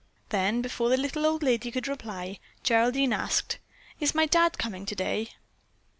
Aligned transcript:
Then, 0.29 0.63
before 0.63 0.89
the 0.89 0.97
little 0.97 1.27
old 1.27 1.43
lady 1.43 1.69
could 1.69 1.87
reply, 1.87 2.39
Geraldine 2.63 3.13
asked, 3.13 3.59
"Is 3.99 4.15
my 4.15 4.25
Dad 4.25 4.57
coming 4.57 4.83
today?" 4.83 5.29